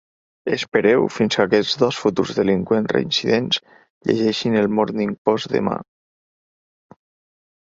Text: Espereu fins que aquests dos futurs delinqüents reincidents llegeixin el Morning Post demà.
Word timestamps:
Espereu 0.55 1.03
fins 1.17 1.35
que 1.39 1.43
aquests 1.43 1.75
dos 1.81 1.99
futurs 2.05 2.31
delinqüents 2.39 2.91
reincidents 2.95 3.59
llegeixin 4.11 4.57
el 4.63 4.73
Morning 4.79 5.15
Post 5.31 5.55
demà. 5.59 5.77